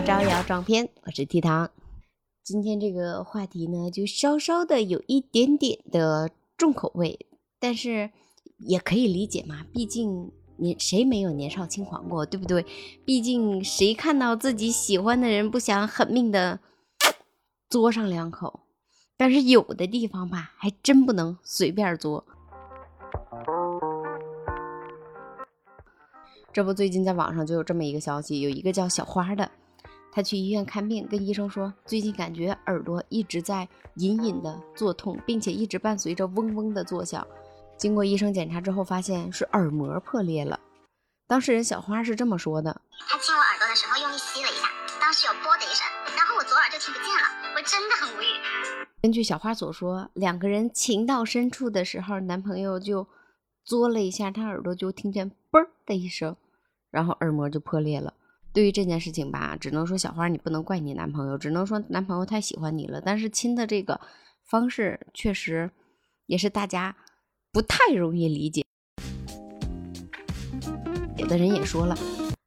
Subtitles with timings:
[0.00, 1.70] 招摇撞骗，我是 T 糖。
[2.44, 7.26] 今天这个话题呢，就稍稍的有一点点的重口味，
[7.58, 8.10] 但是
[8.58, 12.64] 也可以理解嘛，毕竟年谁没有年少轻狂过，对不对？
[13.04, 16.60] 毕竟谁看到自己喜欢的人不想狠命的
[17.68, 18.60] 嘬上两口？
[19.16, 22.22] 但是有的地方吧，还真不能随便嘬。
[26.52, 29.50] 这不，最近在网上就有这么一个消息，有一个叫小花的，
[30.18, 37.24] 她去医院看病，跟医生说，最近感觉耳朵一直在隐隐的作痛，并且一直伴随着嗡嗡的作响。
[37.76, 40.58] 经过医生检查之后，发现是耳膜破裂了。
[41.28, 44.66] 当事人小花是这么说的：他亲我耳朵的时候用力吸了一下，
[45.00, 45.86] 当时有啵的一声，
[46.16, 48.26] 然后我左耳就听不见了，我真的很无语。
[49.00, 53.06] 根据小花所说，两个人情到深处的时候，男朋友就
[53.64, 56.34] 嘬了一下她耳朵，就听见啵的一声。
[56.90, 58.14] 然后耳膜就破裂了。
[58.52, 63.00] 对于这件事情吧，只能说小花你不能怪你男朋友，只能说男朋友太喜欢你了。
[63.00, 64.00] 但是亲的这个
[64.44, 65.70] 方式确实
[66.26, 66.96] 也是大家
[67.52, 68.64] 不太容易理解。
[71.16, 71.96] 有的人也说了，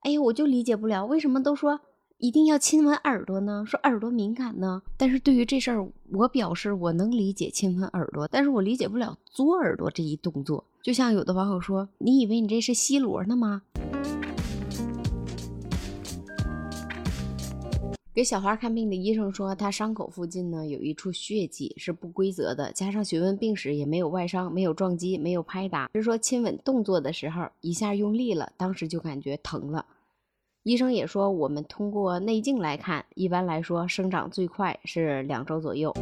[0.00, 1.80] 哎呀，我就理解不了，为什么都说
[2.18, 3.64] 一定要亲吻耳朵呢？
[3.66, 4.82] 说耳朵敏感呢？
[4.96, 10.64] 但是对于这事儿，我表示我能理解亲吻耳朵，但是我理解不了嘬耳朵这一动作。
[10.82, 13.62] 就像有的网友说，你以为你这是吸螺呢吗？
[18.14, 29.86] 给小花看病的医生说，他伤口附近呢有一处血迹是不规则的，加上询问病史也没有外伤，没有撞击，没有拍打，是说亲吻动作的时候一下用力了，当时就感觉疼了。
[30.62, 35.94] 医生也说，我们通过内镜来看，一般来说生长最快是两周左右。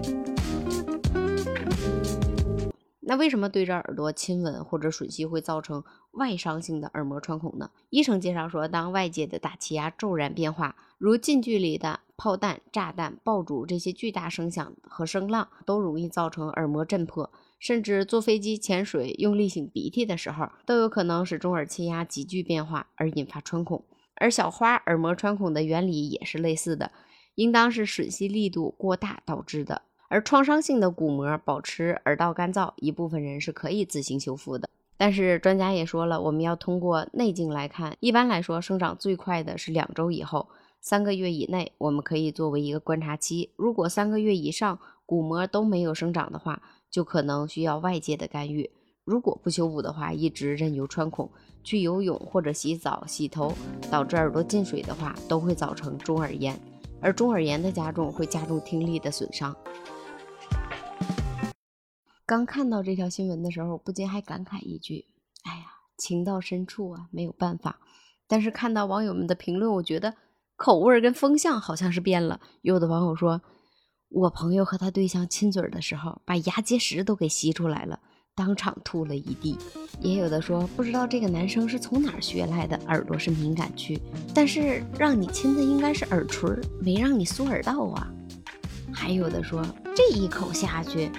[2.98, 7.70] 那为什么对着耳朵亲吻或者吮吸会造成外伤性的耳膜穿孔呢？
[7.91, 23.83] 医生介绍说，当外界的大气压骤然变化，如近距离的炮弹、炸弹、爆竹这些巨大声响和声浪，都容易造成耳膜震破，甚至坐飞机、潜水、用力擤鼻涕的时候，都有可能使中耳气压急剧变化而引发穿孔。
[24.16, 26.93] 而小花耳膜穿孔的原理也是类似的，
[27.37, 29.81] 应当是吮吸力度过大导致的。
[30.11, 34.69] 而创伤性的鼓膜保持耳道干燥，一部分人是可以自行修复的。
[34.99, 37.97] 但是专家也说了，我们要通过内镜来看。
[38.00, 40.47] 一般来说，生长最快的是两周以后，
[40.83, 43.53] 三个月以内，我们可以作为一个观察期。
[43.57, 48.71] 如果三个月以上鼓膜都没有生长的话，就可能需要外界的干预。
[49.05, 51.31] 如果不修补的话，一直任由穿孔，
[51.63, 53.53] 去游泳或者洗澡、洗头，
[53.91, 56.59] 导致耳朵进水的话，都会造成中耳炎。
[57.03, 59.55] 而中耳炎的加重会加重听力的损伤。
[62.25, 65.05] 刚看到这条新闻的时候，不禁还感慨一句
[65.45, 65.65] ：“哎呀，
[65.99, 67.81] 情到深处啊，没有办法。”
[68.27, 70.15] 但是看到网友们的评论，我觉得
[70.60, 72.38] 口味跟风向好像是变了。
[72.60, 73.41] 有的网友说
[74.12, 77.98] ：“我朋友和他对象亲嘴的时候，把牙结石都给吸出来了，
[78.34, 79.56] 当场吐了一地。”
[80.00, 83.99] 也有的说：“不知道这个男生是从哪儿学来的，耳朵是敏感区，
[84.34, 88.12] 但是让你亲的应该是耳垂，没让你缩耳道啊。”
[88.93, 89.65] 还有的说
[89.97, 91.10] ：“这一口下去。”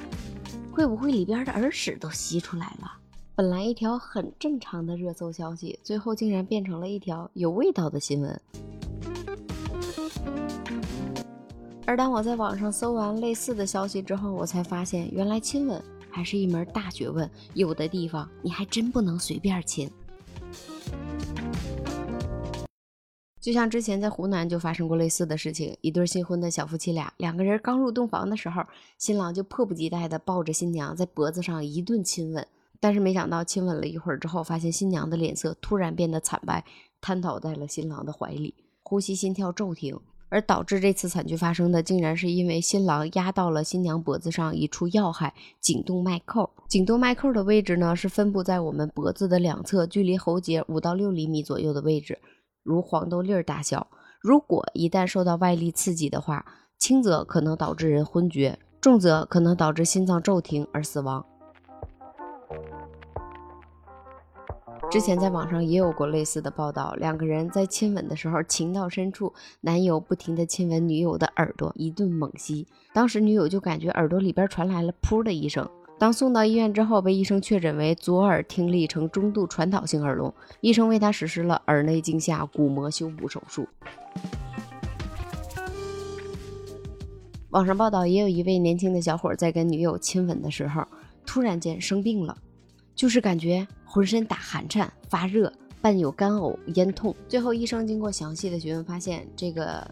[0.72, 2.91] 会不会里边的耳屎都吸出来了？
[3.34, 8.40] 本来一条很正常的热搜消息，最后竟然变成了一条有味道的新闻。
[11.86, 19.90] 而当我在网上搜完类似的消息之后，我才发现，原来亲吻还是一门大学问，有的地方你还真不能随便亲。
[23.42, 28.64] 就像之前在湖南就发生过类似的事情，一对新婚的小夫妻俩，两个人刚入洞房的时候，
[29.00, 32.48] 新郎就迫不及待地抱着新娘在脖子上一顿亲吻，
[32.80, 36.64] 但是没想到亲吻了一会儿之后，发现新娘的脸色突然变得惨白，
[37.02, 38.54] 瘫倒在了新郎的怀里，
[38.91, 39.97] 呼吸心跳骤停，
[40.28, 46.50] 而导致这次惨剧发生的，竟然是因为新郎压到了新娘脖子上一处要害——颈动脉扣。
[46.68, 52.19] 颈动脉扣的位置呢，是分布在我们脖子的两侧，距离喉结五到六厘米左右的位置。
[52.63, 53.88] 如黄豆粒儿大小，
[54.19, 56.45] 如果一旦受到外力刺激的话，
[56.77, 61.25] 轻则可能导致人昏厥，重则可能导致心脏骤停而死亡。
[64.92, 75.66] 之前在网上也有过类似的报道，两个人在亲吻的时候情到深处，男友不停地亲吻女友的耳朵，一顿猛吸，当时女友就感觉耳朵里边传来了“噗”的一声。
[75.98, 83.66] 当送到医院之后，被医生确诊为左耳听力呈中度传导性耳聋，医生为他实施了耳内镜下鼓膜修补手术。
[87.52, 90.86] 网上报道，也有一位年轻的小伙在跟女友亲吻的时候，
[91.26, 92.38] 突然间生病了，
[92.94, 95.52] 就是感觉浑身打寒颤、发热、
[95.82, 97.14] 伴有干呕、咽痛。
[97.28, 99.86] 最后，医生经过详细的询问，发现这个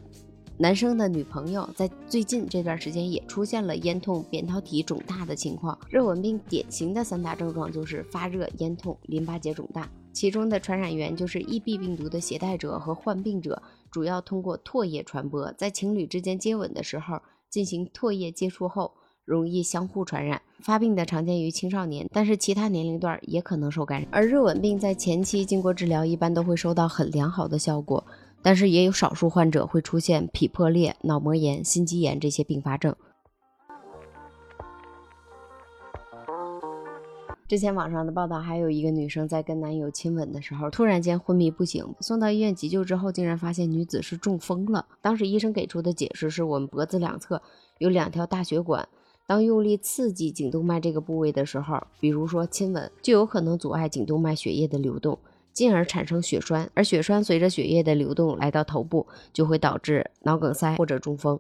[0.58, 5.78] 男生的女朋友在最近这段时间也出现了咽痛、扁桃体肿大的情况。
[5.90, 13.62] 热吻病典型的三大症状就是发热、咽痛、淋巴结肿大，其中的传染源就是 EB 病毒的携带者和患病者，
[13.92, 18.94] 主要通过唾液传播，在情侣之间接吻的时候进行唾液接触后。
[19.30, 24.10] 容易相互传染，发病的常见于青少年，但是其他年龄段也可能受感染。
[24.12, 28.04] 而热吻病在前期经过治疗，一般都会收到很良好的效果，
[28.42, 32.96] 但是也有少数患者会出现脾破裂、脑膜炎、心肌炎这些并发症。
[37.48, 44.88] 之前网上的报道还有一个女生在跟男友亲吻的时候，突然间昏迷不醒，送到医院急救之后，竟然发现女子是中风了。
[45.04, 47.40] 当时医生给出的解释是我们脖子两侧
[47.78, 48.88] 有两条大血管。
[49.30, 55.20] 当用力刺激颈动脉这个部位的时候，比如说亲吻，就有可能阻碍颈动脉血液的流动，
[55.54, 56.68] 进而产生血栓。
[56.74, 61.40] 而血栓随着血液的流动来到头部，就会导致脑梗塞或者中风。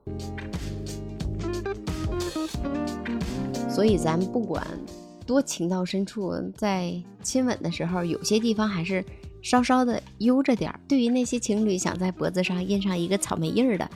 [3.67, 4.63] 所以咱不管
[5.25, 6.93] 多情到深处，在
[7.23, 9.03] 亲吻的时候，有些地方还是
[9.41, 10.79] 稍稍的悠着点儿。
[10.87, 13.89] 对于那些情侣想在脖子上印上一个草莓印儿的，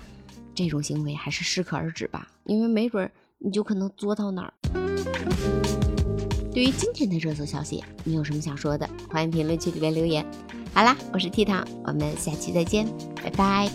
[0.56, 3.12] 这种行为还是适可而止吧，因为没准儿。
[3.46, 4.54] 你就可能作到哪儿。
[6.54, 8.90] 对于今天的热搜消息，你有什么想说的？
[9.10, 10.26] 欢迎评论区里面留言。
[10.74, 12.88] 好啦，我是 T 糖，我们下期再见，
[13.22, 13.70] 拜拜。